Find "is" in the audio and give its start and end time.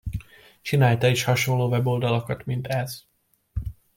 1.09-1.23